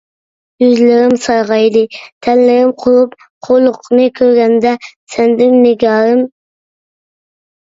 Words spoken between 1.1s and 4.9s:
سارغايدى، تەنلىرىم قۇرۇپ، خورلۇقنى كۆرگەندە،